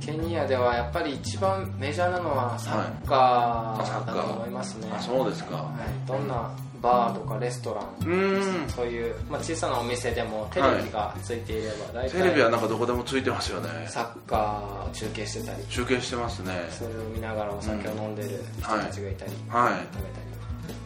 [0.00, 5.56] ケニアではやっぱり一番メジャーなのはサッカーだと思いますね、あそうですか。
[5.56, 6.50] はい、どんな
[6.82, 8.68] バーとかレストランうーん。
[8.68, 13.68] そういう、まあ、小さなお店でもテレビがついていれば大体、テレビはなんかどこでもついてますよね。
[13.88, 15.64] サッカーを中継してたり。
[15.64, 16.52] 中継してますね。
[16.70, 19.72] それを見ながらお酒を飲んでる人たちがいたり、はい。
[19.92, 20.26] 食べたり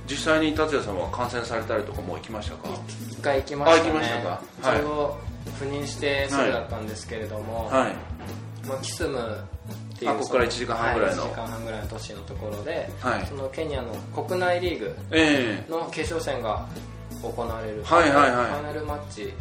[0.08, 2.68] 実際に達也さんは観戦されたりとかもう行きましたか？
[3.10, 3.90] 一回行きましたね。
[3.90, 4.28] あ行きましたか。
[4.70, 4.80] はい。
[4.80, 5.18] ちょうど
[5.60, 7.92] 赴任してすぐだったんですけれども、はい
[8.70, 11.22] まあ、キスムっていうあここから1時間半ぐらいの。
[11.22, 13.26] は1時間半ぐらいの都市のところで、はい。
[13.26, 16.66] そのケニアの国内リーグえの決勝戦が
[17.22, 18.46] 行われる、はいはいはい。
[18.46, 19.34] ファイナルマッチ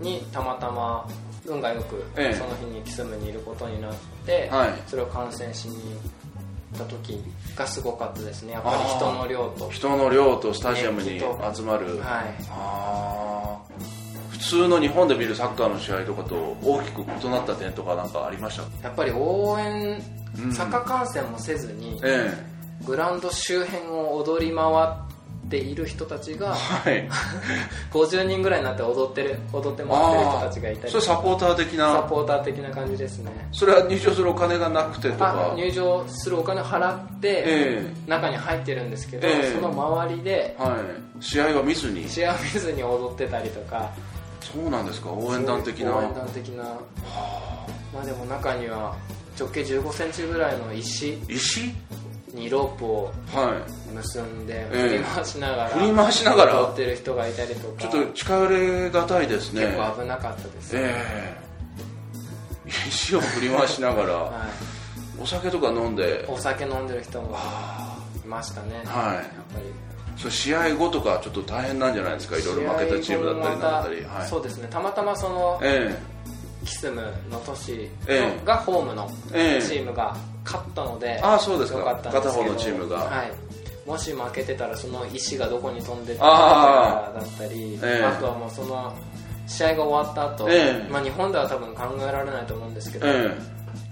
[0.00, 1.06] にたまたま
[1.46, 2.34] 運がよく、ええ。
[2.34, 3.94] その日にキスムにいることになっ
[4.26, 4.70] て、はい。
[4.86, 5.76] それを観戦しに
[6.72, 7.22] 行った時
[7.54, 8.52] がすごかったですね。
[8.52, 12.34] やっぱり人の量と人の量とスタジアムに集まる、はい。
[12.50, 13.39] あー。
[13.39, 13.39] 普
[14.40, 18.88] 通の日本で見るサッカーの試合とかと大きく異なった点とかなんかありました？
[18.88, 20.02] やっぱり応援
[20.42, 22.32] うんサッカー観戦もせずに、え
[22.86, 26.54] グラウンド周辺を踊り回っている人たちが
[26.86, 27.08] えはい。
[27.92, 30.90] 50人ぐらいになって踊ってる踊って回ってる人たちがいたり。
[30.92, 33.32] それサポーター的サなポーター的な感じですね。
[33.52, 35.50] それは入場するお金がなくてとか？
[35.52, 39.52] あ入場するお金を払って、え中に入ってるんですけど、ええ。
[39.54, 41.22] その周りでえはい。
[41.22, 42.08] 試合は見ずに。
[42.08, 43.90] 試合を見ずに踊ってたりとか
[44.40, 45.10] そうなんですか？
[45.10, 45.96] 応援団的な。
[45.96, 46.64] 応援団的な。
[47.94, 48.94] まあでも中には
[49.38, 51.14] 直径1 5センチぐらいの石。
[51.28, 51.70] 石？
[52.32, 53.60] にロープをは
[53.92, 54.88] 結んでええ。
[54.88, 56.60] 振り回しながら、振り回しながら？
[56.62, 57.84] 踊ってる人がいたりとか。
[57.88, 59.66] いちょっと近寄れがたいですね。
[59.66, 60.94] 結構危なかったです、え
[62.66, 62.68] え。
[62.88, 64.12] 石を振り回しながら。
[64.30, 65.20] はい。
[65.20, 66.24] お酒とか飲んで。
[66.28, 67.36] お酒飲んでる人も
[68.24, 69.22] いましたね、やっはいぱ
[69.58, 69.64] り
[70.20, 72.36] それ試合後とかちょっと大変なんじゃないですか？
[72.38, 74.04] いろいろ負けたチームだったりなんだったり。
[74.04, 74.28] はい。
[74.28, 74.68] そうですね。
[74.70, 75.98] たまたまそのえ
[76.64, 77.00] キスム
[77.30, 77.88] の都市
[78.44, 80.14] がホームのええチームが
[80.44, 81.78] 勝ったので、ああそうですか。
[81.78, 82.98] よかったんです片方のチームが。
[82.98, 83.32] はい、
[83.88, 88.04] もし負けてたらその石がどこに飛んでったあかだったりええ。
[88.04, 88.94] あとはもうその
[89.46, 90.92] 試合が終わった後、ええ。
[90.92, 93.34] まあ日本では多分考えられないと思うんですけど、え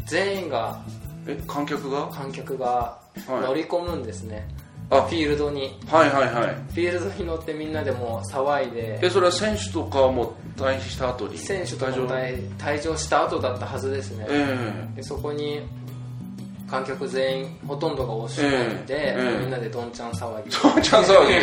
[0.04, 0.78] 全員が
[1.26, 2.06] ええ観客が？
[2.08, 3.40] 観客がはい。
[3.46, 4.46] 乗り込むんですね、
[4.90, 5.02] あ。
[5.02, 5.78] フィールドに。
[5.90, 6.54] はいはいはい。
[6.54, 8.98] フィールドに乗ってみんなでもう騒いで。
[9.02, 11.38] えそれは選手とかも退避した後に？
[11.38, 12.96] 選手と退場も退退場？
[12.96, 15.60] した後だったはずですね、えでそこに
[16.70, 19.40] 観客全員ほとんどが押し込んで、ええええ。
[19.40, 20.48] みんなでどんちゃん騒ぎ。
[20.48, 20.50] え
[20.82, 21.34] チャンス騒ぎ？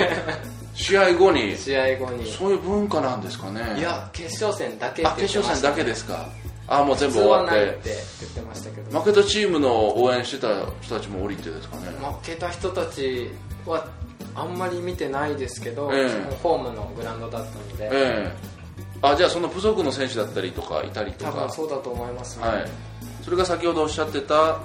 [0.83, 1.55] 試合後に？
[1.57, 2.29] 試合後に。
[2.31, 3.61] そういう文化なんですかね。
[3.77, 6.25] いや決勝戦だけってあ言ってました決勝戦だけですか
[6.67, 7.65] あもう全部終わって。
[7.65, 7.89] って
[8.21, 8.99] 言ってましたけど。
[8.99, 11.87] 負けたチームの応援してた人たちも降りてですかね。
[11.99, 13.29] 負けた人たち
[13.65, 13.87] は
[14.33, 16.09] あんまり見てないですけど、ええ。
[16.09, 18.55] そのホームのグラウンドだったので、ええ。
[19.01, 22.65] あじゃあその部族の選手だったりとかいたりと多か分そうだと思いますね、はい。
[23.23, 24.59] それが先ほどおっしゃってた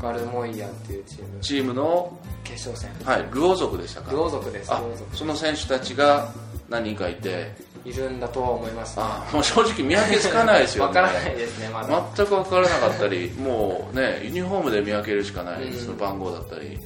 [0.00, 1.40] ガルモイヤっていうチーム。
[1.40, 3.06] チームの、決勝戦。
[3.06, 4.12] はい、ルオ族でしたか。
[4.12, 4.70] ルオ族です。
[5.14, 6.32] その選手たちが
[6.68, 15.78] 何人かいているんだとは思います、ね、あもう正直見分けつかないですよ わねからないですねまだ、全く分からなかったりもうねユニフォームで見分けるしかない、うん。
[15.78, 16.78] その番号だったり。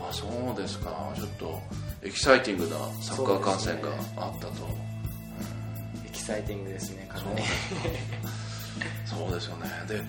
[0.00, 1.12] あそうですか。
[1.16, 1.60] ちょっと
[2.02, 4.52] エキサイティングなサッカー観戦があったと。
[6.06, 7.42] エキサイティングですねかなり。
[9.04, 9.68] そうですよね。
[9.86, 10.02] で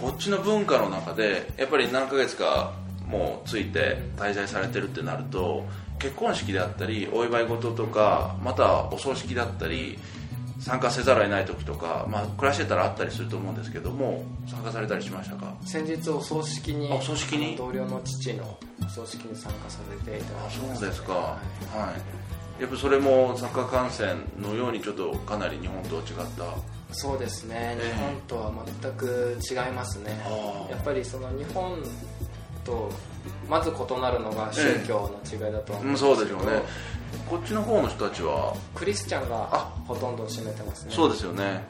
[0.00, 2.72] こっちの文化の中でやっぱり何ヶ月か
[3.06, 5.64] もうついて滞在されてるってなると
[5.98, 9.98] 結婚式であったりお祝い事とかまたお葬式だったり
[10.58, 15.54] 参加せざるを得ない時とか、まあ、暮らしてたらあったりすると思うんですけども参加されたりしましたか？
[15.64, 17.56] 先日お葬式にあお葬式に？
[17.56, 20.76] 同僚の父のお葬式に参加させていただあきました。
[20.76, 21.38] そうですか、はは
[22.58, 26.02] い、やっぱそれもサッカー観戦のようにちょっとかなり日本と違っ
[26.38, 26.44] た。
[26.44, 26.46] い
[26.92, 27.76] そうですね。
[27.78, 27.94] ええ。
[27.94, 30.18] 日本とは全く違いますね。
[30.70, 31.82] やっぱりその日本
[32.66, 32.90] と
[33.48, 36.62] まず異なるのが宗教の違いだとは思うんですけど、うんそうでしょうね。
[37.30, 38.54] こっちの方の人たちは？
[38.74, 39.72] クリスチャンがあ。
[39.86, 40.92] ほとんどを占めてますね。
[40.92, 41.64] そうですよね。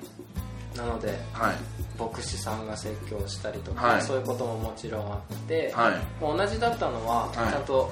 [0.76, 1.56] なのではい。
[1.98, 4.02] 牧師さんが説教したりとか、はい。
[4.02, 6.22] そういうことももちろんあって、はい。
[6.22, 7.34] もう同じだったのは、はい。
[7.34, 7.90] ちゃんと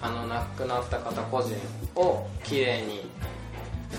[0.00, 1.54] あの亡くなった方個人
[1.96, 3.06] をきれいに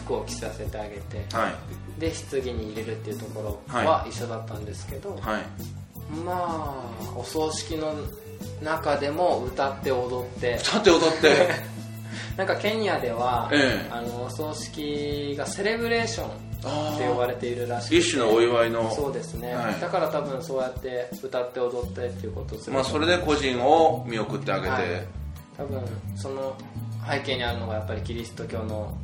[0.06, 2.00] 服を着させてあげてはい。
[2.00, 5.42] で棺に入れるっていうところはは一緒だったんですけど、はい。
[6.26, 6.74] まあ
[7.16, 7.94] お葬式の
[8.64, 10.58] 中でも歌って踊って。
[10.60, 11.74] さて踊って。
[12.38, 13.90] なんかケニアでは、ええ。
[13.92, 16.30] あのお葬式がセレブレーション
[16.64, 17.96] あって呼ばれているらしくて。
[17.98, 18.92] 一種のお祝いの。
[18.94, 19.80] そうですね、はい。
[19.80, 24.84] だから多分そうやって歌って踊ってっていうことをするまあそれで個人を見送ってあげて、はい。
[25.58, 25.82] 多分
[26.16, 26.56] その
[27.08, 28.98] 背景にあるのがやっぱりキリスト教の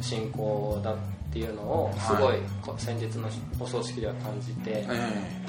[0.00, 0.96] 信仰だっ
[1.32, 3.28] ていうのをすごいこ先日の
[3.60, 5.44] お葬式では感じて、え。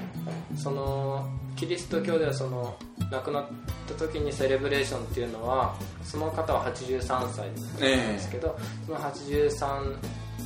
[0.58, 2.75] そのキリスト教ではその
[3.12, 3.46] 亡くなっ
[3.88, 9.96] た時にセレブレーションっていうのはその方は83歳なんですけど、その83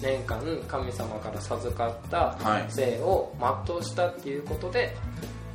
[0.01, 2.65] 年間神様から授かったはい。
[2.69, 3.33] 生を
[3.65, 4.95] 全うしたっていうことで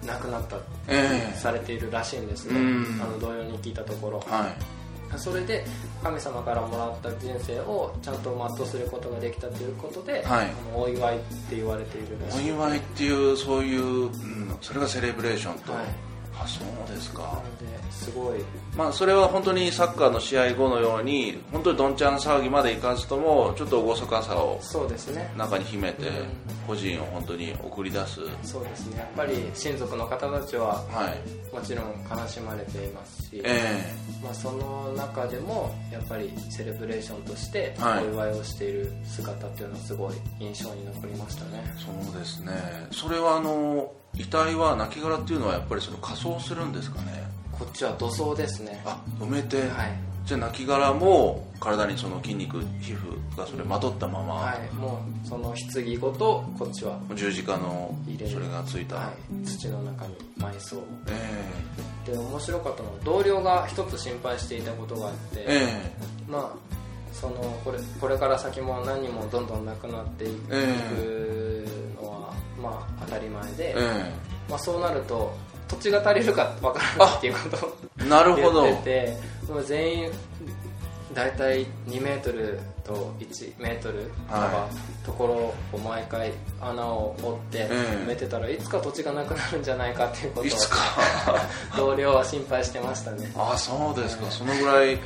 [0.07, 0.57] 亡くなった
[0.89, 3.01] ええされているらしいんですね、うん。
[3.03, 4.21] あの同様に聞いたところ。
[4.21, 5.19] はい。
[5.19, 5.65] それで
[6.03, 10.51] 神様からもらった人生をちゃんと全うすることができたということで、はい。
[10.75, 12.49] お祝いって言われているらおしい。
[12.49, 15.85] 祝いっていうそういう、うん、それがセレブレーションと、はい。
[16.41, 17.43] あそうですか。
[17.91, 18.41] すごい。
[18.75, 25.31] まあそれは本当にサッカーの試合後のように本当にどんちゃん騒ぎまでいかずともちょっと厳かさをそうですね。
[25.37, 26.15] 中に秘めてうん。
[26.67, 28.21] 個人を本当に送り出す。
[28.43, 28.99] そうですね。
[28.99, 31.15] やっぱり親族の方たちはは
[31.53, 31.55] い。
[31.55, 33.85] もちろん悲しまれていますし、え
[34.23, 38.07] まあ、その中でもやっぱりセレブレーションとしてはい。
[38.07, 41.63] お祝いをしている姿っていうのはすごい印象に残りましたね。
[41.65, 42.53] えそうですね。
[42.91, 47.25] それはあの遺体は亡骸っていうのはやっぱりその仮装するんですかね？
[47.53, 48.83] こっちは土葬ですね。
[48.85, 49.99] あ埋めて、はい。
[50.25, 54.75] じゃあ亡骸も体にその筋肉皮膚がそれまとったまま、はい。
[54.75, 57.95] もうその棺ごとこっちは、十字架の
[58.31, 59.13] それがついた、は
[59.43, 60.83] い、土の中に埋葬。
[61.09, 65.93] えで面白かったのは同僚が一つ心配していたことがあって、ええ。
[66.31, 66.51] まあ
[67.13, 67.35] その
[67.65, 70.79] これこれから先も何人もどんどんなくなっていくえのは、
[72.65, 74.13] まあ当たり前で、ええ
[74.49, 75.37] まあ、そうなると
[75.69, 78.65] 土地が足りるかわからないっていうことをえなるほど。
[78.65, 79.17] 言ってて
[79.67, 80.11] 全員
[81.15, 84.69] 大体2メートルと1メートル幅、は
[85.05, 87.75] ところを毎回穴を掘ってええ
[88.05, 90.77] 埋めてたらいつか土地がなくなるんじゃないかっていうことをいつか。
[91.77, 93.33] 同僚は心配してましたね。
[93.37, 94.31] あそうですか。
[94.31, 94.99] そのぐらい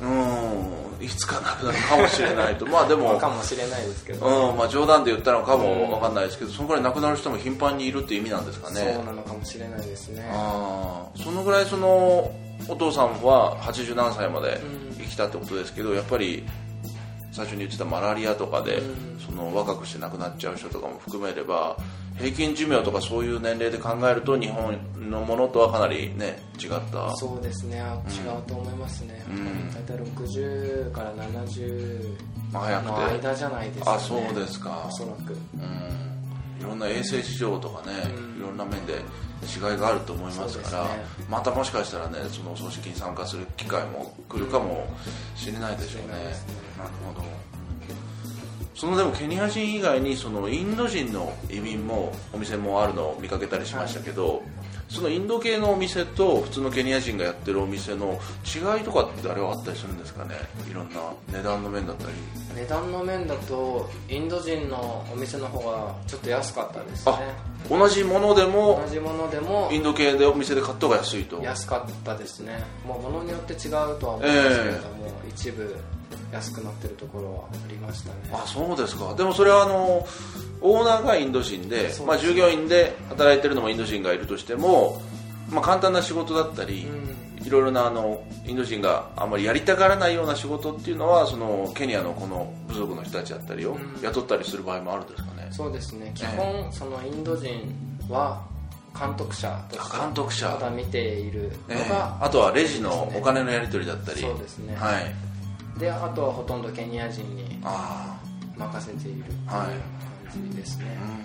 [0.00, 1.04] うん。
[1.04, 2.66] いつかなくなるかもしれないと。
[2.66, 3.18] まあでも。
[3.18, 4.56] かもしれないですけど、うん。
[4.56, 8.92] まあ、冗談で言ったのかもわかんないですけどそのぐらい亡くなる人も頻繁にいるっていう意味なんですかね。
[8.94, 10.28] そうなのかもしれないですね。
[10.32, 12.32] ああそのぐらいその
[12.68, 14.60] お父さんは80何歳まで
[14.98, 16.44] 生きたってことですけどやっぱり
[17.32, 19.20] 最初に言ってたマラリアとかで、うん。
[19.20, 21.76] その若くして亡くなっちゃう人とかも含めれば
[22.18, 24.76] 平均寿命とかそういう年齢で考えると日本
[25.10, 27.14] のものとはかなりね違った。
[27.16, 27.80] そうですね。
[27.80, 29.70] あ違うと思いますね、うん。
[29.70, 32.16] 大体60から70
[32.52, 32.90] まあ早くて。
[32.90, 34.84] の間じゃないですか、ね、あそうですか。
[34.88, 35.32] おそらく。
[35.32, 36.60] うん。
[36.60, 38.38] いろんな衛生事情とかね、うん。
[38.38, 40.84] いろんな面で違いがあると思いますから。
[40.84, 40.88] ね。
[41.30, 44.88] またもしかしたらねそのお葬式に参加する機会も来るかも
[45.36, 47.57] しれないでしょうね、しれなるほど、うん
[48.78, 54.40] そのでもケニア人以外にそのインド人の移民もお店もあるのを見かけたりしましたけど、
[54.88, 60.36] そのインド系のお店と普通のケニア人がやってるお店の違いとかってあれはあったりするんですかね？
[60.70, 61.00] いろんな
[61.32, 62.12] 値段の面だったり。
[62.54, 67.12] 値段の面だとインド人のお店の方がちょっと安かったですね。
[67.12, 71.40] あ同じものでも同じものでもインド系でお店で買った方が安いと。
[71.42, 72.64] 安かったですね。
[72.86, 75.76] もう物によって違うとは思うんですけれども、一部
[76.32, 78.14] 安くなってるところはありましたね。
[78.32, 79.14] あそうですか。
[79.14, 80.06] でもそれはあの
[80.60, 85.02] オーナーがインド人でそうですまあ、従業員で働いてるのもインド人がいるとしても、
[85.50, 87.08] まあ、簡単な仕事だったり、うん。
[87.44, 94.00] いろいろなあのインド人があんまりやりたがらないような仕事っていうのはそのケニアのこの部族の人たちだったりをうん。
[94.02, 96.12] 雇ったりする場合もあるんですかね、そうですね。
[96.14, 97.74] 基本そのインド人
[98.08, 98.42] は
[98.98, 100.48] 監督者として監督者。
[100.50, 101.88] ただ見ているのええ。
[101.88, 104.20] が、あとはレジのお金のやり取りだったり。
[104.20, 104.74] そうですね。
[104.76, 105.14] はい。
[105.78, 108.18] であとはほとんどケニア人にあ
[108.56, 109.66] 任せているというはい。
[110.32, 111.22] 感じですね、あうん。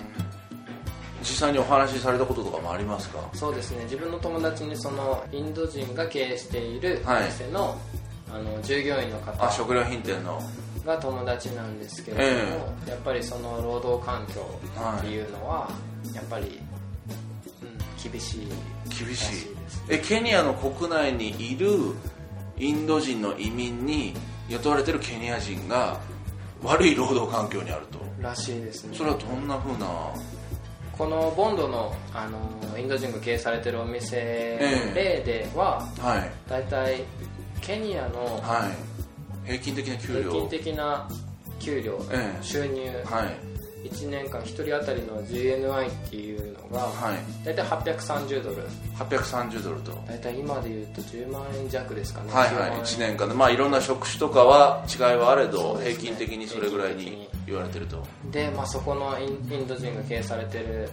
[1.22, 3.20] 実際にお話しされたこととかもありますか？
[3.34, 3.84] そうですね。
[3.86, 7.26] 自分の友達にそのインド人が経営しているはい。
[7.26, 7.78] 店の,、
[8.34, 10.42] あの従業員の方あ食料品店の。
[10.86, 14.42] が友達なんですけれども、やっぱりその労働環境
[14.98, 15.70] っていうのは
[16.14, 16.60] やっぱり、
[17.62, 17.66] う
[18.08, 18.48] ん、厳しい
[18.90, 19.56] 厳しい。
[19.56, 19.84] らです。
[19.90, 21.70] えケニアの国内にいる
[22.58, 24.14] インド人の移民に
[24.50, 26.02] 雇われてるケニア人が
[26.62, 28.00] 悪い労働環境にあると。
[28.22, 28.98] らしいですね。
[28.98, 29.88] それはどんなふうな？
[30.98, 34.60] このボンドのあのインド人が経営されてるお店
[34.90, 36.30] の例では、はい。
[36.50, 37.04] 大体
[37.64, 38.70] ケニアのは
[39.46, 39.48] い。
[39.48, 40.32] 平均的な給料。
[40.32, 41.10] 平均的な
[41.60, 42.44] 給料、ええ。
[42.44, 43.54] 収入、はい。
[43.88, 47.46] 1年間1人当たりの GNI っていうのがはい。
[47.46, 48.68] 大体830ドル。
[48.98, 49.92] 830ドルと。
[50.08, 52.34] 大体今で言うと10万円弱ですかね。
[52.34, 52.72] はいはい。
[52.82, 53.34] 1年間で。
[53.34, 55.86] まあいろんな職種とかは違いはあれど、ね。
[55.92, 58.06] 平均的にそれぐらいに言われてると。
[58.32, 60.90] で、まあ、そこのインインド人が経営されてる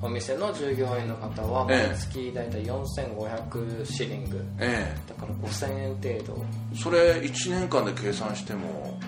[0.00, 1.88] お店の従業員の方はええ。
[1.88, 4.44] 毎月大体4500シリング。
[4.60, 6.44] えだから5000円程度。
[6.72, 8.98] えそれ1年間で計算しても。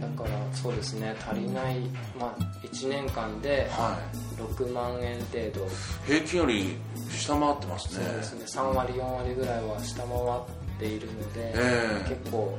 [0.00, 1.78] だからそうですね足りない、
[2.18, 4.16] まあ、1年間ではい。
[4.40, 5.68] 6万円程度。
[6.06, 6.76] 平均より
[7.10, 8.04] 下回ってますね。
[8.04, 12.08] そうですね3割4割ぐらいは下回っているので、ええ。
[12.08, 12.58] 結構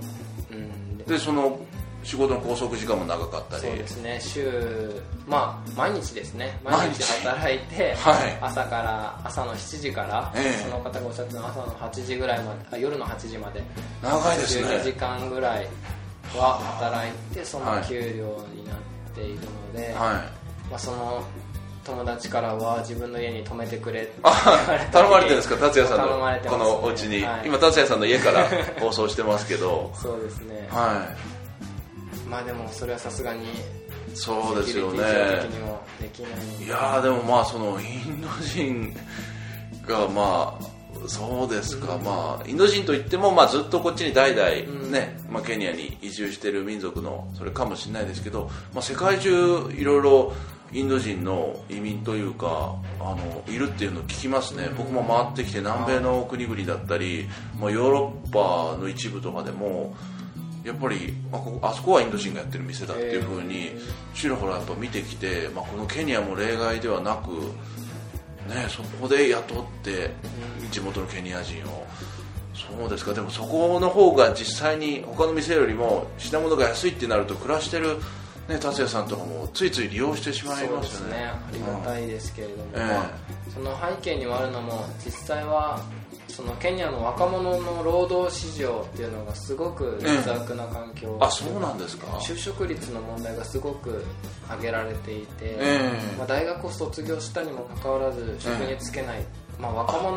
[0.52, 0.98] うん。
[1.00, 1.60] でその
[2.06, 3.62] 仕事の拘束時間も長かったり。
[3.64, 4.20] そうですね。
[4.22, 6.60] 週まあ毎日ですね。
[6.64, 7.04] 毎日。
[7.24, 8.38] 働いて、はい。
[8.42, 10.64] 朝から朝の7時から、ええ。
[10.64, 13.64] その方がおっしゃってたのは朝の8時ぐらいまであ夜の8時まで
[14.04, 15.68] 長いです12時ね間ぐらい
[16.38, 17.84] は働いてそのはい。
[17.86, 18.78] 給料になっ
[19.16, 20.70] ているので、はい。
[20.70, 21.24] まあ、その
[21.84, 24.32] 友達からは自分の家に泊めてくれってあ
[24.92, 26.42] 頼まれてるんですか達也さんのね。
[26.48, 27.48] このお家に、はい。
[27.48, 28.48] 今達也さんの家から
[28.80, 29.92] 放送してますけど。
[30.02, 30.68] そうですね。
[30.72, 31.08] は
[32.30, 33.48] まあでもそれはさすがにい
[34.14, 35.00] そうですよね。
[36.64, 36.68] い。
[36.68, 38.96] やーでもまあそのインド人
[39.86, 40.76] がまあ
[41.08, 50.34] そうですか、まあインド人といっても、まあ、ずっとこっちに代々ね、まあ、ケニアに移住してる民族のそれかもしれないですけど、まあ、世界中いろいろ
[50.72, 57.28] インド人の移民というかあのいるっていうのを聞きますね、僕も回ってきて南米の国々だったり、
[57.60, 59.96] まあ、ヨーロッパの一部とかでも
[60.66, 63.72] やっぱりあここあそこはインド人がやってる店だっていうふうに
[64.16, 67.30] ちらほらやっぱ見てきて、まあ、このケニアも例外ではなく、
[68.50, 70.10] ね、そこで雇って
[70.72, 71.86] 地元のケニア人を。
[72.56, 73.14] そうですか。
[73.14, 77.98] でもそこの方が実際に他の店よりも品物が安いってなると暮らしてる、
[78.48, 80.82] ね、達也さんとかもついつい利用してしまいまよね。
[80.82, 81.16] ですすね。
[81.26, 82.80] ありがたいですけれども、ええ。
[82.80, 83.10] まあ、
[83.54, 85.82] その背景にもあるのも実際は
[86.36, 92.08] そのケニアの若者の労働市場っていうのがすごく劣悪な環境、あそうなんですか。
[92.18, 94.04] 就職率の問題がすごく
[94.48, 96.18] 挙げられていて、ええ。
[96.18, 99.24] まあ、大学を卒業したにもかかわらず職に就けない、
[99.58, 100.14] まあ、若者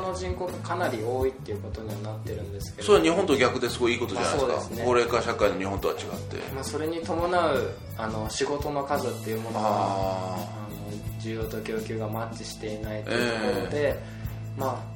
[0.00, 2.86] の人口がかなり多いっていうことにはなってるんですけど。
[2.86, 4.52] それは日本と逆ですごいいいことじゃないですか。
[4.52, 4.82] まあすね。
[4.84, 6.36] 高齢化社会の日本とは違って。
[6.52, 14.02] まあ、それに伴うあの仕事の数っていうものがああの需要と供給がマッチしていないというところで、
[14.58, 14.93] まあ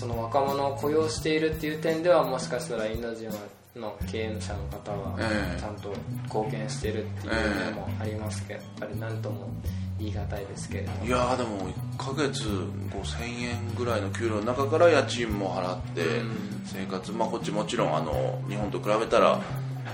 [0.00, 3.28] その若者を雇用しているっていう点ではもしかしたらインド人
[3.76, 5.60] の経営者の方はええ。
[5.60, 5.92] ちゃんと
[6.24, 7.34] 貢献しているっていう
[7.66, 9.50] 面もありますけど、やっぱり何とも
[9.98, 11.04] 言い難いですけれども。
[11.04, 16.62] いやーでも1ヶ月5000円ぐらいの給料の中から家賃も払ってうん。
[16.64, 19.38] 生活、まあ、こっちもちろんあの日本と比べたら、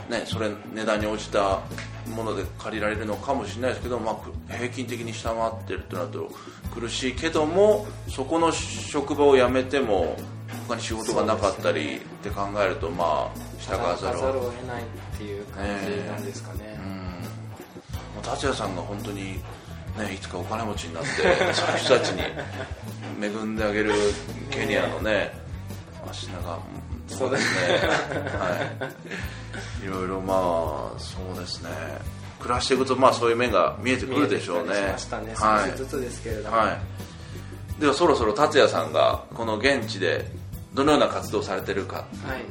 [0.08, 1.60] ね、それ値段に応じた
[2.14, 4.12] もので借りられるのかもしれないですけど、ま
[4.48, 6.30] あ、平均的に下回ってるとなると
[6.72, 10.16] 苦しいけどもそこの職場を辞めても
[10.68, 16.92] 他に仕事がなかったりって考えるとまあ従わざるを得ないっていう感じなんですかね、うん。
[16.92, 19.40] もう達也さんが本当に、ね、
[20.14, 21.08] いつかお金持ちになって
[21.52, 22.22] そういう人たちに
[23.20, 23.92] 恵んであげる
[24.50, 25.32] ケニアのね
[26.08, 26.60] 足長
[27.08, 27.88] そうですね。
[28.38, 28.58] は
[29.82, 29.84] い。
[29.84, 31.70] いろいろまあそうですね。
[32.38, 34.88] 暮らしていくとまあそういう面が見えてくるでしょうね。
[34.92, 35.70] ましたねはい。
[35.70, 36.78] 少しずつですけれども、は
[37.78, 40.24] い、ではそろそろ達也さんがこの現地で
[40.74, 42.06] どのような活動をされてるか。
[42.24, 42.44] はい。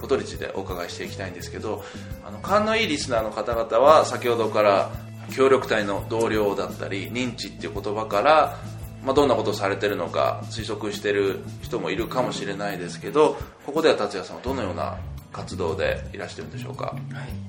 [0.00, 1.82] ことについてお伺いしていきたいんですけど
[2.22, 4.92] あの勘のいいリスナーの方々は先ほどから
[5.30, 8.58] 協力隊の同僚だったり認知っていう言葉から、
[9.06, 14.98] まあ、どんなことをされてるのか推測してる人もいるかもしれないですけどここでは達也さんはどのような
[15.32, 16.86] 活動でいらしてるんでしょうか？
[16.86, 16.96] はい。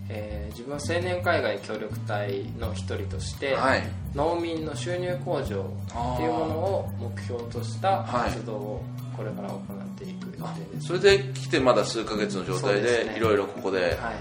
[0.09, 3.83] えー自分は青年海外協力隊の一人として、はい。
[4.15, 8.83] 農民の収入向上っていうものを目標とした活動を
[9.15, 13.13] これから行っていく予定です、それで来てまだ数ヶ月の状態ですね。
[13.13, 14.15] でいろいろここではい。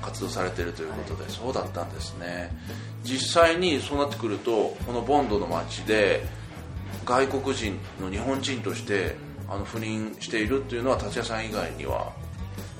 [0.00, 2.56] 活動されてるということで、そうだったんですね。
[3.02, 6.24] 実際にそうなってくるとこのボンドの街で
[7.04, 9.16] 外国人の日本人として
[9.48, 12.12] あの赴任しているっていうのは達也さん以外には。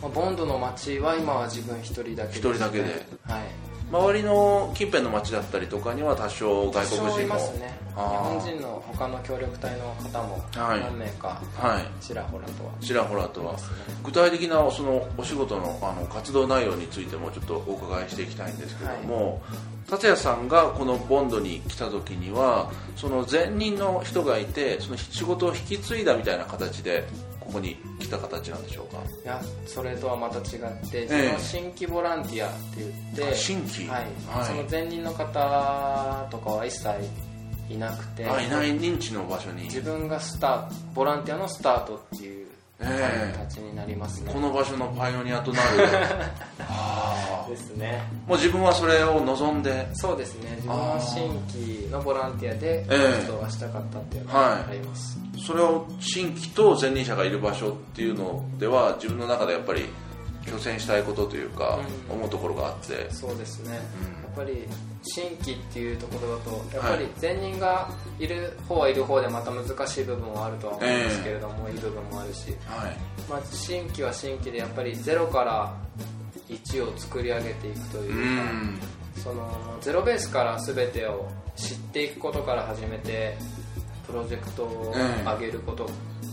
[0.01, 2.85] まあボンドの町は今は自分一人だけです、ね、一人だけで。
[3.25, 3.62] はい
[3.93, 7.21] 周りの近辺の町だったりとかには多少外国人も。
[7.21, 7.79] いますね。
[7.95, 10.81] 日本人の他の協力隊の方もはい。
[10.81, 11.43] 何名か。
[11.55, 12.03] はい。
[12.03, 12.73] ちらほらとは。
[12.81, 13.55] ちらほらとは。
[14.03, 19.43] 具体的なそのお仕事のあの活動内容についてもちょっとお伺いしていきたいんですけども、
[19.91, 27.05] 達也さんがこのボンドに来た時にはその前任の人がいてその仕事を引き継いだみたいな形で
[27.53, 29.03] ここに来た形なんでしょうか。
[29.25, 30.45] いやそれとはまた違っ
[30.91, 33.87] てえ自分は新規ボランティアって言って、あ新規。
[33.89, 34.05] はい。
[34.27, 34.47] はい。
[34.47, 36.89] その前任の方とかは一切
[37.69, 39.65] いなくてあいない認知の場所に。
[39.65, 42.47] 自分がスタートボランティアのスタートっていう
[42.85, 43.39] ええ。
[43.39, 45.67] 形になりますね、この場所のパイオニアとなる。
[46.69, 48.03] あですね。
[48.27, 49.89] ーもう自分はそれを望んで。
[49.95, 50.53] そうですね。
[50.57, 53.17] 自分は新規のボランティアでええ。
[53.19, 54.45] 活動がしたかったっていうのはい。
[54.45, 59.87] があります、それを新規と前任者がいる場所っていうのでは自分の中でやっぱり
[60.45, 61.79] 挑戦したいことというか、
[62.11, 62.17] うん。
[62.17, 63.11] 思うところがあって。
[63.11, 64.23] そうですね、うん。
[64.23, 64.67] やっぱり
[65.03, 72.97] 新規っていうところだとやっぱり前任がいる方はいる方でまた難しい部分はあるとは思うんですけれども、いい部分もあるし、はい。
[73.29, 75.75] まあ、新規は新規でやっぱりゼロから
[76.49, 78.79] 1を作り上げていくといううか、ん。
[79.23, 83.37] そのゼロベースから全てを知っていくことから始めて
[84.07, 84.95] プロジェクトを
[85.25, 85.89] 上げること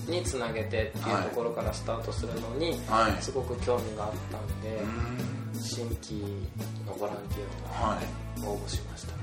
[0.08, 3.22] につなげてっていうところからスタートするのにはい。
[3.22, 4.82] すごく興味があったんで、
[5.54, 5.62] うん。
[5.62, 6.24] 新規
[6.86, 8.44] のボランティはい。
[8.44, 9.14] アを応募しました。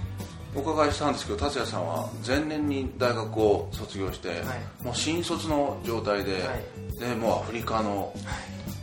[0.54, 4.42] お伺いしたんですけど達也さんは前年に大学を卒業して、
[4.82, 6.98] もう新卒の状態で、はい。
[6.98, 8.12] でもうアフリカの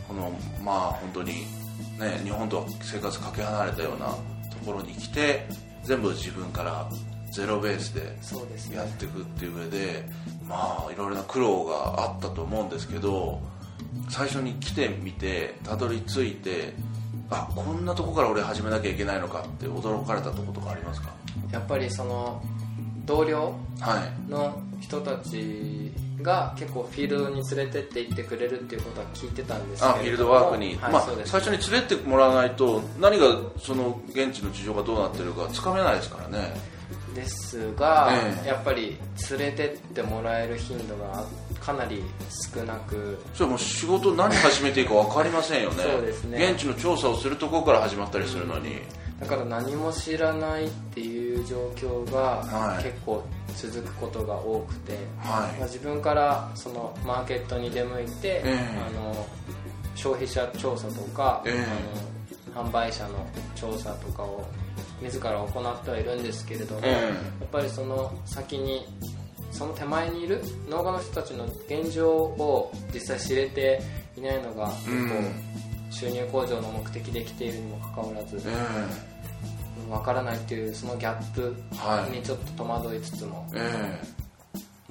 [0.06, 0.30] この
[0.62, 1.32] まあ本当に
[1.98, 4.06] ね日本と生活かけ離れたような
[4.50, 5.46] ところに来て
[5.82, 6.88] 全部自分から
[7.34, 8.16] ゼロベースで
[8.74, 10.08] やっていくっていう上で
[10.48, 13.40] まあいろいろな苦労があったと思うんですけど
[14.08, 16.74] 最初に来てみてたどり着いて
[17.30, 21.10] あこんなとこから俺始めなきゃいけないのかって驚かれたとことかありますか？
[21.50, 22.42] やっぱりその
[23.04, 24.30] 同僚はい。
[24.30, 33.26] の人たちが結構フィールドに連れてって行ってくれるっていうことは聞いてたんですけれどフィールドワークに、はいまあ最初に連れてってもらわないと何が
[33.58, 36.54] その現地の事情がどうなってるかつかめないですからね
[37.14, 38.48] ですが、ええ。
[38.48, 38.98] やっぱり
[39.30, 41.24] 連れてってもらえる頻度が
[41.60, 42.02] かなり
[42.54, 43.18] 少なく。
[43.32, 45.82] それはもう仕事何始めていいか分かりませんよね。
[45.82, 46.50] そうですね。
[46.52, 48.80] 現地の調査をするところから始まったりするのに、
[49.20, 52.84] だから何も知らないっていう状況がはい。
[52.84, 53.24] 結構
[53.56, 55.58] 続くことが多くて、はい。
[55.58, 58.58] まあ、自分からそのマーケットに出向いて、ええ。
[58.86, 59.26] あの
[59.94, 61.64] 消費者調査とか、ええ。
[62.54, 64.44] あの販売者の調査とかを
[65.02, 66.92] 自ら行ってはいるんですけれども、ええ
[67.40, 68.86] やっぱりその先に
[69.50, 73.80] その手前にいる農家の人たちの現状を実際知れて
[74.16, 75.32] いないのが結構、うん
[75.90, 82.16] 収入向上の目的で来ているにもかかわらず、えわからないっていうそのギャップはい。
[82.16, 84.00] にちょっと戸惑いつつも、え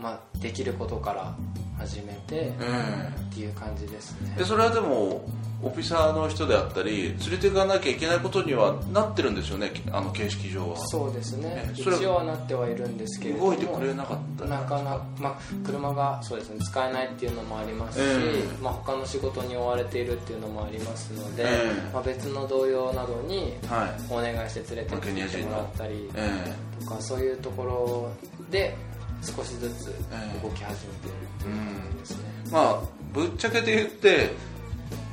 [0.04, 1.34] まあ、できることから
[1.78, 4.34] 始めてええっていう感じですね。
[4.36, 5.26] えでそれはでも
[5.66, 9.72] オフィサーの人であったり連れていかなきゃいけないことにはなってるんですよね？
[9.94, 10.78] あの形式上は。
[10.88, 11.74] そうですね。
[11.74, 13.46] えそれ一応はなってはいるんですけれども。
[13.52, 15.36] 動いてくれなかったなかなか、まあ、
[15.66, 24.14] 車がそうですね使えないっていうのもありますし、ええまあ、他の仕事に追われているっていうのもありますので、ええまあ、別の同僚などにはい。
[24.14, 28.12] お願いして連れてってきてもらったりえとかそういうところ
[28.52, 28.76] で
[29.24, 31.56] 少しずつええ動き始めている
[31.96, 32.80] うですね、えまあ
[33.14, 34.32] ぶっちゃけて言って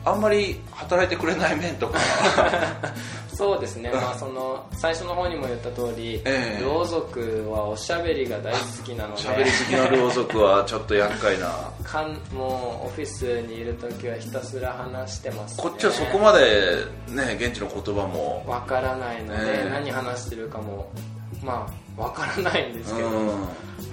[0.04, 1.98] あんまり働いてくれない面とか。
[3.40, 6.62] そうですね、 まあ、その最初の方にも言った通り、ええ。
[6.62, 9.22] 両族はおしゃべりが大好きなので。
[9.22, 11.70] 喋りすぎの両族はちょっと厄介な。
[11.82, 18.44] かんもうオフィスにいる時はひたすら話してます、ね、こっちはそこまでね現地の言葉も。
[18.46, 19.70] わからないので、ええ。
[19.70, 20.90] 何話してるかも
[21.42, 21.66] ま
[21.98, 23.28] あわからないんですけど、うん。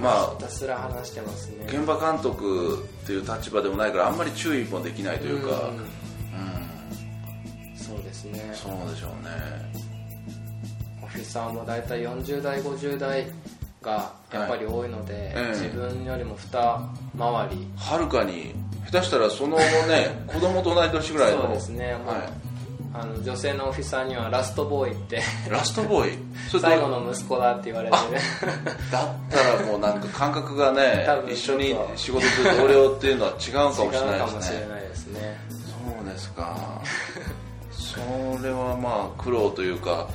[0.01, 1.65] まひたすら話してますね。
[1.67, 5.69] あ現場監督っていう立場でもないからあんまり注意もできないというか。
[5.69, 5.77] うん。
[5.77, 5.79] う
[7.73, 7.77] ん。
[7.77, 8.51] そうですね。
[8.53, 9.29] そうでしょうね。
[11.03, 13.27] オフィサーも大体40代50代
[13.81, 15.49] がやっぱり多いので、ええ。
[15.51, 16.49] 自分よりも二
[17.17, 17.67] 回り。
[17.77, 18.53] はるかに。
[18.89, 21.41] 下手したらそのね 子供と同い年ぐらいの。
[21.43, 21.95] そうですね。
[21.95, 22.46] もう、はい
[22.93, 26.17] あの女性のオフィサーにはラストボーイってラストボーイ？
[26.59, 28.51] 最後の息子だって言われてる。
[28.91, 34.35] だったらもうなんか感覚がね多分一緒に仕事する同僚っていうのは違うかもしれないかですね。
[34.37, 35.39] もしれないですね
[35.95, 36.81] そうですか。
[37.71, 40.07] それはまあ苦労というか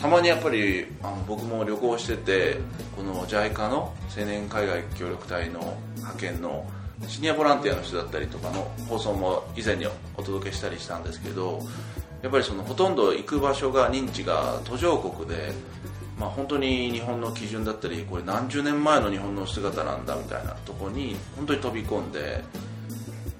[0.00, 2.58] たまにやっぱりあの僕も旅行してて
[2.96, 6.64] この JICA の青年海外協力隊の派遣の
[7.08, 11.60] シニアボランティアの人だったりとかの放送も以前にお届けしたりしたんですけど
[12.22, 15.52] やっぱりそのほとんど行く場所が認知が途上国で、
[16.18, 22.42] まあ、本当に日本の基準だったりこれ何十年前の日本の姿なんだみたいなとこに本当に飛び込んで、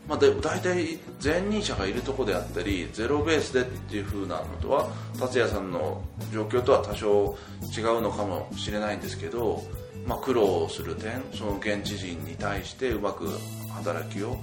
[0.06, 7.38] まあ、で大体前任者がいるとこであったりゼロベースでっていう風なのとは達也さんの状況とは多少
[7.74, 9.62] 違うのかもしれないんですけど、
[10.06, 13.28] まあ、苦労する点その現地人に対してうまく
[13.74, 14.36] 働きを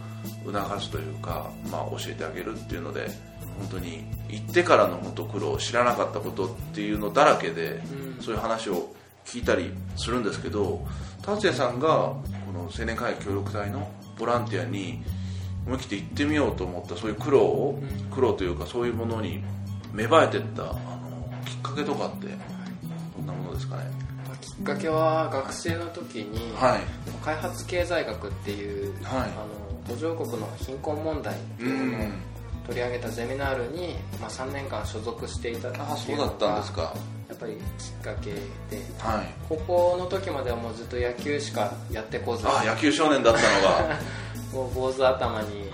[0.46, 3.10] 促すというか、まあ、教えてあげるっていうので
[3.60, 7.82] 本当に行ってからの本当苦労知らなかったことっていうのだらけで、
[8.22, 8.94] そういう話を
[9.26, 10.86] 聞いたりするんですけど
[11.22, 15.04] 達也さんがこの青年会協力隊のボランティアに
[15.66, 19.44] 思い切って行ってみようと思ったそういう苦労を、苦労というかそういうものに
[19.94, 22.28] 芽生えてったあのきっかけとかって
[23.18, 23.84] どんなものですかね。
[24.00, 24.01] き
[24.62, 26.82] っかけは学生の時に、はい、
[27.24, 32.08] 開発経済学っていう、はい、あの途上国の貧困問題っていうものを
[32.68, 36.64] 取り上げたゼミナールに、まあ、3年間所属していたっていうのが
[37.28, 37.62] やっぱりきっ
[38.04, 38.42] かけで、
[39.00, 44.00] はい、高校の時まではもうずっと野球しかやってこずあ野球少年だったのが。
[44.52, 45.72] もう坊主頭に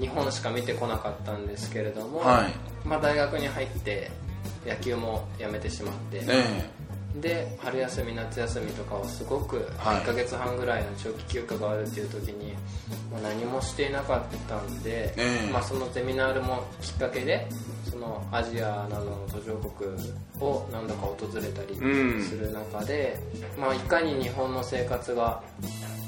[0.00, 4.10] 日本しか見てこなかったんですけれども、はい、まあ、大学に入って
[4.64, 6.70] 野球もやめてしまって、え
[7.16, 12.52] で春休み夏休みとかはすごく1ヶ月半ぐらいの長期休暇があるっていう時に、
[13.10, 17.48] もう何もしていなかったんで、えー、まあ、そのゼミナールもきっかけで
[17.90, 19.90] そのアジアなどの途上国
[20.40, 21.74] を何度か訪れたり
[22.22, 23.18] する中で、
[23.56, 25.42] うん、まあ、いかに日本の生活が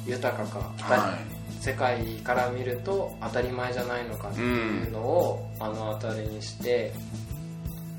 [0.07, 6.93] 豊かか、はい、世界から見ると当たり前じゃないのかっていうのを目の当たりにして、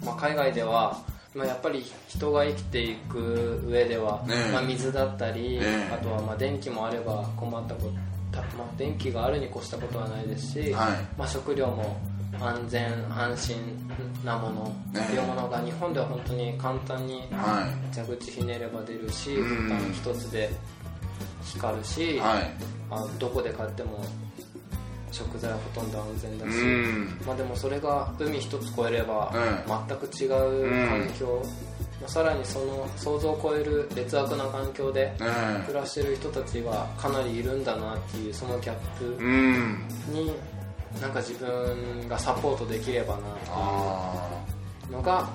[0.05, 1.01] まあ、海外では
[1.35, 7.81] まあ、やっぱり人が生きていく上では、ね、まあ、水だったり、ね、あとはまあ電気もあれば困ったこ
[8.31, 11.97] と、まあ、電気があるに越したことはないですし、はい、まあ、食料も
[12.39, 13.57] 安全安心
[14.23, 17.23] なものっていうものが日本では本当に簡単に
[17.93, 20.49] 蛇口ひねれば出るし、ボタン一つで
[21.45, 22.51] 光るし、はい、
[22.89, 24.03] あどこで買っても
[25.13, 26.51] 食材はほとんど安全だし、
[27.25, 29.31] まあ、でもそれが海一つ越えれば
[29.87, 31.41] 全く違う環境、
[32.01, 35.13] まあ、さらにその想像を超える劣悪な環境で
[35.67, 39.23] 暮らしてる人たちがかなりいるんだなっていうそのギャップ
[40.11, 40.33] に
[40.99, 43.21] なんか自分がサポートできればなっ
[44.81, 45.29] ていうのが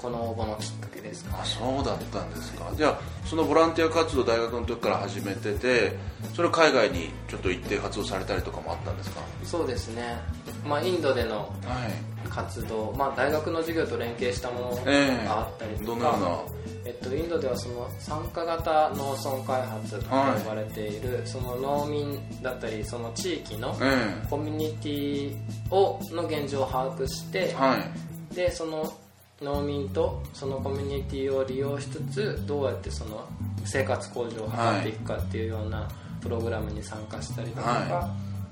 [0.00, 1.24] この応募のきっかけです。
[1.24, 2.70] か、あそうだったんですか。
[2.74, 5.92] じゃあそのボランティア活動大学の時から始めてて
[6.34, 9.20] それ海外にちょっと行って活動されたりとかもあったんですか。
[9.44, 10.16] そうですね。
[10.66, 11.52] まあインドでの
[12.30, 16.38] 活動、はい、まあ大学の授業と連携したものがあったりとか、えー、どのような？
[16.84, 20.16] えっと、インドではその参加型農村開発と呼
[20.48, 23.72] ばれている、はい、その農民だったりその地域の
[24.28, 25.36] コミュニティ
[25.70, 27.78] をの現状を把握して、は
[28.32, 28.92] い、でその
[29.42, 33.28] 農民とそのコミュニティを利用しつつどうやってその
[33.64, 35.88] 生活向上を図っていくかっていうような
[36.20, 37.88] プログラムに参加したりだとか、はい、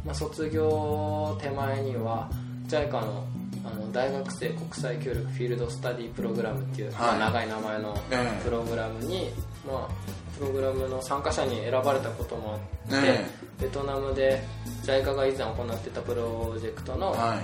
[0.06, 2.28] まあ、卒業手前には
[2.66, 3.26] JICA の
[3.62, 7.94] あの大学生国際協力フィールドスタディプログラムっていう、はい、まあ、長い名前の
[8.42, 9.28] プログラムに、
[9.66, 13.20] まあ、プログラムの参加者に選ばれたこともあって、
[13.60, 14.42] ベトナムで
[14.82, 17.42] JICA が以前行ってたプロジェクトの,、あ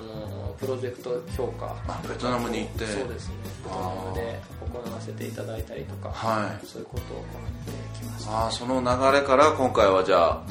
[0.00, 0.07] の
[0.58, 1.76] プロジェクト評価。
[2.08, 2.86] ベトナムに行って。
[2.86, 3.34] そうですね。
[3.64, 4.40] ベトナムで
[4.72, 7.24] 行わせていただいたりとか、はい、そういうことを行っ
[7.92, 8.46] てきました。
[8.46, 10.42] あその流れから今回はじゃあ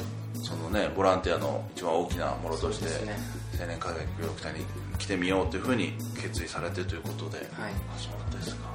[0.42, 3.16] そのねボランティアの一番大きなものとして、ね、
[3.60, 4.64] 青年海外協力隊に
[4.98, 8.68] 来てみようというふうに決意されてということで、はい、あそうですか。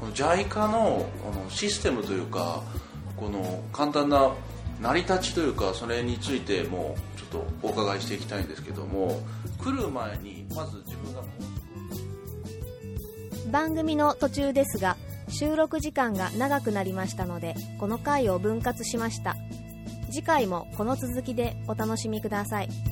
[0.00, 2.62] この JICA のこのシステムというか
[3.16, 4.32] この簡単な
[4.80, 9.20] 成り立ちというかそれについてもちょっとお伺いしていきたいんですけども
[9.58, 11.22] 来る前にまず自分が
[13.50, 14.96] 番組の途中ですが
[15.28, 19.34] 収録時間が長くなりましたのでこの回を分割しました。
[20.12, 22.91] 次回もこの続きでお楽しみください。